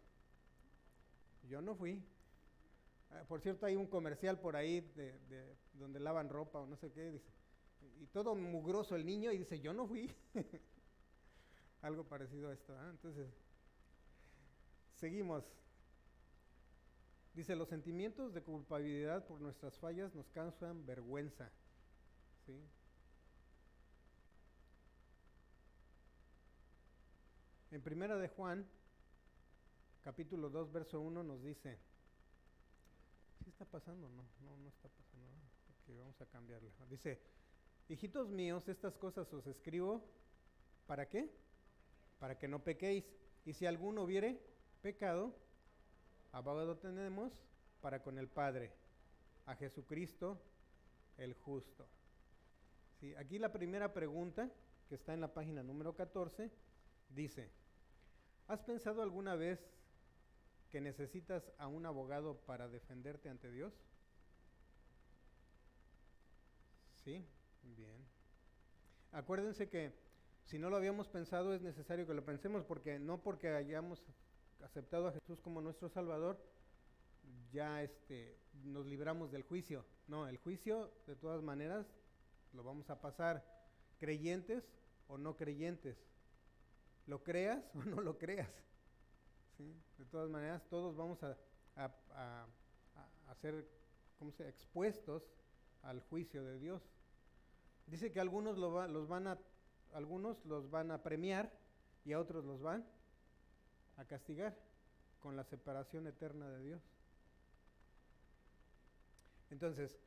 Yo 1.49 1.61
no 1.61 1.73
fui. 1.73 2.03
Ah, 3.09 3.23
por 3.27 3.41
cierto, 3.41 3.65
hay 3.65 3.75
un 3.75 3.87
comercial 3.87 4.39
por 4.39 4.55
ahí 4.55 4.81
de, 4.95 5.55
donde 5.73 5.99
lavan 5.99 6.29
ropa 6.29 6.59
o 6.59 6.67
no 6.67 6.75
sé 6.75 6.91
qué, 6.91 7.11
dice, 7.11 7.29
y 8.01 8.07
todo 8.07 8.35
mugroso 8.35 8.97
el 8.97 9.05
niño 9.05 9.31
y 9.31 9.37
dice, 9.37 9.61
yo 9.61 9.71
no 9.71 9.87
fui. 9.87 10.11
Algo 11.81 12.03
parecido 12.03 12.49
a 12.49 12.53
esto. 12.53 12.75
¿ah? 12.77 12.89
Entonces, 12.89 13.29
Seguimos. 15.01 15.43
Dice, 17.33 17.55
los 17.55 17.69
sentimientos 17.69 18.35
de 18.35 18.43
culpabilidad 18.43 19.25
por 19.25 19.41
nuestras 19.41 19.75
fallas 19.79 20.13
nos 20.13 20.29
causan 20.29 20.85
vergüenza. 20.85 21.49
En 27.71 27.81
primera 27.81 28.15
de 28.17 28.27
Juan, 28.27 28.67
capítulo 30.03 30.51
2, 30.51 30.71
verso 30.71 31.01
1 31.01 31.23
nos 31.23 31.41
dice, 31.41 31.79
¿sí 33.43 33.49
está 33.49 33.65
pasando? 33.65 34.07
No, 34.07 34.23
no, 34.43 34.57
no 34.57 34.69
está 34.69 34.87
pasando. 34.89 35.27
Ok, 35.29 35.97
vamos 35.97 36.21
a 36.21 36.27
cambiarlo. 36.27 36.69
Dice, 36.89 37.19
hijitos 37.89 38.29
míos, 38.29 38.67
estas 38.67 38.97
cosas 38.97 39.31
os 39.33 39.47
escribo, 39.47 40.03
¿para 40.87 41.07
qué? 41.07 41.29
Para 42.19 42.37
que 42.37 42.47
no 42.47 42.63
pequéis. 42.63 43.05
Y 43.45 43.53
si 43.53 43.65
alguno 43.65 44.05
viere 44.05 44.39
pecado, 44.81 45.35
abogado 46.31 46.77
tenemos 46.77 47.33
para 47.81 48.01
con 48.01 48.17
el 48.17 48.27
Padre, 48.27 48.71
a 49.45 49.55
Jesucristo 49.55 50.39
el 51.17 51.33
justo. 51.33 51.87
¿Sí? 52.99 53.15
Aquí 53.15 53.39
la 53.39 53.51
primera 53.51 53.93
pregunta, 53.93 54.49
que 54.87 54.95
está 54.95 55.13
en 55.13 55.21
la 55.21 55.33
página 55.33 55.63
número 55.63 55.95
14, 55.95 56.51
dice, 57.09 57.49
¿has 58.47 58.61
pensado 58.61 59.01
alguna 59.01 59.35
vez 59.35 59.59
que 60.69 60.81
necesitas 60.81 61.51
a 61.57 61.67
un 61.67 61.85
abogado 61.85 62.37
para 62.45 62.69
defenderte 62.69 63.29
ante 63.29 63.51
Dios? 63.51 63.73
Sí, 67.03 67.25
bien. 67.63 68.05
Acuérdense 69.11 69.69
que 69.69 69.93
si 70.45 70.59
no 70.59 70.69
lo 70.69 70.77
habíamos 70.77 71.07
pensado 71.07 71.53
es 71.53 71.61
necesario 71.61 72.07
que 72.07 72.13
lo 72.13 72.25
pensemos 72.25 72.63
porque 72.65 72.99
no 72.99 73.21
porque 73.21 73.49
hayamos 73.49 74.03
aceptado 74.63 75.07
a 75.07 75.11
Jesús 75.11 75.39
como 75.41 75.61
nuestro 75.61 75.89
Salvador, 75.89 76.37
ya 77.51 77.81
este, 77.83 78.37
nos 78.63 78.85
libramos 78.85 79.31
del 79.31 79.43
juicio. 79.43 79.85
No, 80.07 80.27
el 80.27 80.37
juicio 80.37 80.91
de 81.07 81.15
todas 81.15 81.41
maneras 81.41 81.85
lo 82.53 82.63
vamos 82.63 82.89
a 82.89 82.99
pasar 82.99 83.43
creyentes 83.99 84.63
o 85.07 85.17
no 85.17 85.35
creyentes. 85.35 85.97
Lo 87.07 87.23
creas 87.23 87.63
o 87.75 87.83
no 87.83 88.01
lo 88.01 88.17
creas. 88.17 88.49
De 89.97 90.05
todas 90.05 90.29
maneras, 90.29 90.63
todos 90.69 90.95
vamos 90.95 91.21
a, 91.23 91.37
a, 91.75 92.47
ser 93.35 93.65
expuestos 94.39 95.23
al 95.83 96.01
juicio 96.01 96.43
de 96.43 96.57
Dios. 96.57 96.81
Dice 97.91 98.09
que 98.09 98.21
algunos 98.21 98.57
los 98.57 99.07
van 99.09 99.27
a, 99.27 99.37
algunos 99.91 100.45
los 100.45 100.71
van 100.71 100.91
a 100.91 101.03
premiar 101.03 101.51
y 102.05 102.13
a 102.13 102.21
otros 102.21 102.45
los 102.45 102.61
van 102.61 102.87
a 103.97 104.05
castigar 104.05 104.57
con 105.19 105.35
la 105.35 105.43
separación 105.43 106.07
eterna 106.07 106.49
de 106.49 106.63
Dios. 106.63 106.81
Entonces, 109.49 109.99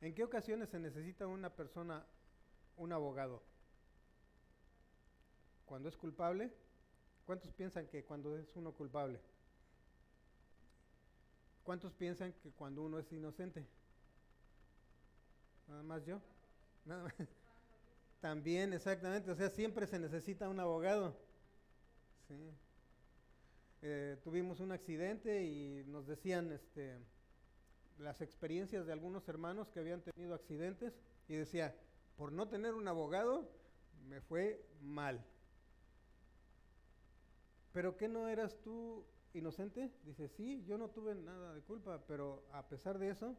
¿en 0.00 0.14
qué 0.14 0.22
ocasiones 0.22 0.68
se 0.68 0.78
necesita 0.78 1.26
una 1.26 1.50
persona, 1.50 2.06
un 2.76 2.92
abogado? 2.92 3.42
Cuando 5.66 5.88
es 5.88 5.96
culpable, 5.96 6.54
¿cuántos 7.26 7.52
piensan 7.52 7.88
que 7.88 8.04
cuando 8.04 8.38
es 8.38 8.54
uno 8.54 8.70
culpable? 8.70 9.20
¿Cuántos 11.64 11.92
piensan 11.94 12.32
que 12.34 12.52
cuando 12.52 12.84
uno 12.84 13.00
es 13.00 13.12
inocente? 13.12 13.66
Nada 15.66 15.82
más 15.82 16.06
yo. 16.06 16.22
También, 18.20 18.72
exactamente. 18.72 19.30
O 19.30 19.36
sea, 19.36 19.50
siempre 19.50 19.86
se 19.86 19.98
necesita 19.98 20.48
un 20.48 20.60
abogado. 20.60 21.16
Sí. 22.26 22.50
Eh, 23.82 24.16
tuvimos 24.24 24.60
un 24.60 24.72
accidente 24.72 25.44
y 25.44 25.84
nos 25.86 26.06
decían 26.06 26.50
este, 26.50 26.98
las 27.98 28.20
experiencias 28.20 28.86
de 28.86 28.92
algunos 28.92 29.28
hermanos 29.28 29.68
que 29.70 29.80
habían 29.80 30.02
tenido 30.02 30.34
accidentes 30.34 30.98
y 31.28 31.34
decía, 31.34 31.74
por 32.16 32.32
no 32.32 32.48
tener 32.48 32.74
un 32.74 32.88
abogado, 32.88 33.48
me 34.08 34.20
fue 34.20 34.66
mal. 34.80 35.24
¿Pero 37.72 37.96
qué 37.96 38.08
no 38.08 38.28
eras 38.28 38.58
tú 38.62 39.04
inocente? 39.34 39.92
Dice, 40.04 40.28
sí, 40.28 40.64
yo 40.66 40.78
no 40.78 40.88
tuve 40.88 41.14
nada 41.14 41.54
de 41.54 41.60
culpa, 41.62 42.02
pero 42.08 42.44
a 42.52 42.66
pesar 42.68 42.98
de 42.98 43.10
eso, 43.10 43.36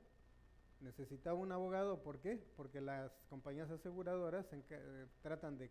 necesitaba 0.81 1.37
un 1.37 1.51
abogado. 1.51 2.01
¿Por 2.01 2.19
qué? 2.19 2.37
Porque 2.55 2.81
las 2.81 3.11
compañías 3.29 3.69
aseguradoras 3.69 4.47
eh, 4.53 5.07
tratan 5.21 5.57
de... 5.57 5.69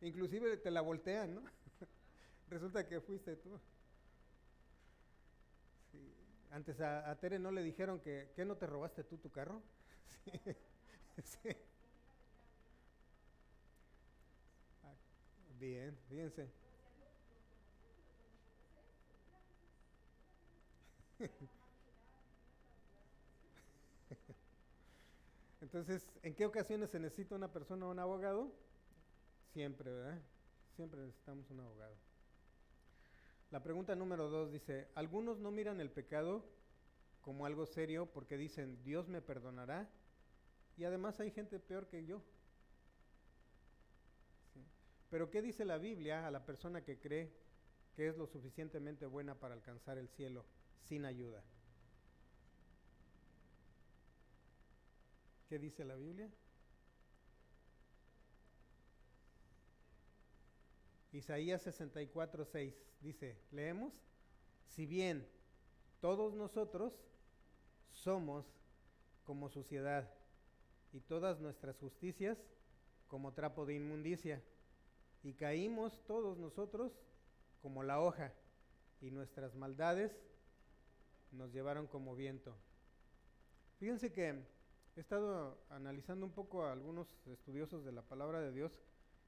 Inclusive 0.00 0.56
te 0.58 0.70
la 0.70 0.80
voltean, 0.80 1.34
¿no? 1.34 1.42
Resulta 2.48 2.86
que 2.86 3.00
fuiste 3.00 3.36
tú. 3.36 3.58
Antes 6.50 6.80
a, 6.80 7.14
Tere 7.20 7.38
no 7.38 7.50
le 7.50 7.62
dijeron 7.62 8.00
que, 8.00 8.32
¿qué 8.34 8.44
no 8.44 8.56
te 8.56 8.66
robaste 8.66 9.04
tú 9.04 9.18
tu 9.18 9.30
carro? 9.30 9.62
Sí. 11.24 11.48
Ah, 14.84 14.94
bien, 15.58 15.96
fíjense. 16.08 16.48
Entonces, 25.68 26.10
¿en 26.22 26.34
qué 26.34 26.46
ocasiones 26.46 26.88
se 26.88 26.98
necesita 26.98 27.34
una 27.34 27.52
persona 27.52 27.86
o 27.86 27.90
un 27.90 27.98
abogado? 27.98 28.50
Siempre, 29.52 29.92
¿verdad? 29.92 30.18
Siempre 30.74 30.98
necesitamos 31.02 31.50
un 31.50 31.60
abogado. 31.60 31.94
La 33.50 33.62
pregunta 33.62 33.94
número 33.94 34.30
dos 34.30 34.50
dice, 34.50 34.88
algunos 34.94 35.40
no 35.40 35.50
miran 35.50 35.82
el 35.82 35.90
pecado 35.90 36.42
como 37.20 37.44
algo 37.44 37.66
serio 37.66 38.06
porque 38.06 38.38
dicen, 38.38 38.82
Dios 38.82 39.08
me 39.08 39.20
perdonará, 39.20 39.90
y 40.78 40.84
además 40.84 41.20
hay 41.20 41.30
gente 41.32 41.60
peor 41.60 41.86
que 41.86 42.02
yo. 42.06 42.22
Pero 45.10 45.28
¿qué 45.28 45.42
dice 45.42 45.66
la 45.66 45.76
Biblia 45.76 46.26
a 46.26 46.30
la 46.30 46.46
persona 46.46 46.82
que 46.82 46.98
cree 46.98 47.30
que 47.94 48.08
es 48.08 48.16
lo 48.16 48.26
suficientemente 48.26 49.04
buena 49.04 49.34
para 49.34 49.52
alcanzar 49.52 49.98
el 49.98 50.08
cielo 50.08 50.46
sin 50.80 51.04
ayuda? 51.04 51.44
¿Qué 55.48 55.58
dice 55.58 55.84
la 55.84 55.96
Biblia? 55.96 56.30
Isaías 61.12 61.62
64, 61.62 62.44
6 62.44 62.74
dice, 63.00 63.38
leemos, 63.50 63.94
si 64.66 64.84
bien 64.86 65.26
todos 66.00 66.34
nosotros 66.34 66.92
somos 67.90 68.44
como 69.24 69.48
suciedad 69.48 70.08
y 70.92 71.00
todas 71.00 71.40
nuestras 71.40 71.78
justicias 71.78 72.38
como 73.08 73.32
trapo 73.32 73.64
de 73.64 73.74
inmundicia, 73.74 74.42
y 75.22 75.32
caímos 75.32 76.00
todos 76.06 76.38
nosotros 76.38 76.92
como 77.60 77.82
la 77.82 78.00
hoja, 78.00 78.32
y 79.00 79.10
nuestras 79.10 79.54
maldades 79.54 80.12
nos 81.32 81.52
llevaron 81.52 81.86
como 81.86 82.14
viento. 82.14 82.54
Fíjense 83.78 84.12
que 84.12 84.44
he 84.98 85.00
estado 85.00 85.56
analizando 85.70 86.26
un 86.26 86.32
poco 86.32 86.64
a 86.64 86.72
algunos 86.72 87.06
estudiosos 87.28 87.84
de 87.84 87.92
la 87.92 88.02
palabra 88.02 88.40
de 88.40 88.50
Dios 88.50 88.72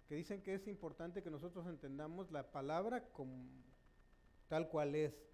que 0.08 0.16
dicen 0.16 0.42
que 0.42 0.54
es 0.54 0.66
importante 0.66 1.22
que 1.22 1.30
nosotros 1.30 1.64
entendamos 1.68 2.32
la 2.32 2.50
palabra 2.50 3.04
como 3.12 3.48
tal 4.48 4.68
cual 4.68 4.96
es. 4.96 5.29